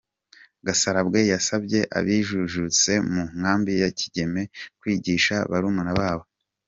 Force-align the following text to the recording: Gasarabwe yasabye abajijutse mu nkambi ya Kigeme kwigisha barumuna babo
Gasarabwe 0.65 1.19
yasabye 1.33 1.79
abajijutse 1.97 2.91
mu 3.11 3.23
nkambi 3.37 3.73
ya 3.81 3.89
Kigeme 3.99 4.41
kwigisha 4.79 5.35
barumuna 5.51 5.91
babo 5.99 6.25